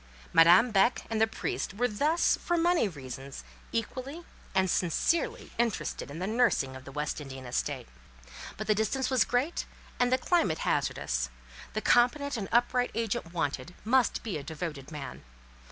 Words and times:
Madame 0.33 0.71
Beck 0.71 1.05
and 1.11 1.21
the 1.21 1.27
priest 1.27 1.75
were 1.75 1.87
thus, 1.87 2.35
for 2.35 2.57
money 2.57 2.87
reasons, 2.87 3.43
equally 3.71 4.23
and 4.55 4.67
sincerely 4.67 5.51
interested 5.59 6.09
in 6.09 6.17
the 6.17 6.25
nursing 6.25 6.75
of 6.75 6.85
the 6.85 6.91
West 6.91 7.21
Indian 7.21 7.45
estate. 7.45 7.87
But 8.57 8.65
the 8.65 8.73
distance 8.73 9.11
was 9.11 9.23
great, 9.23 9.67
and 9.99 10.11
the 10.11 10.17
climate 10.17 10.65
hazardous. 10.65 11.29
The 11.73 11.81
competent 11.81 12.35
and 12.35 12.49
upright 12.51 12.89
agent 12.95 13.31
wanted, 13.31 13.75
must 13.85 14.23
be 14.23 14.39
a 14.39 14.43
devoted 14.43 14.91
man. 14.91 15.21